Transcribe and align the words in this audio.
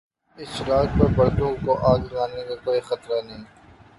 اس 0.37 0.49
چراغ 0.57 0.85
سے 0.97 1.05
پردوں 1.17 1.51
کو 1.65 1.71
آگ 1.91 2.01
لگنے 2.13 2.43
کا 2.47 2.55
کوئی 2.63 2.79
خطرہ 2.79 3.21
نہیں۔ 3.21 3.43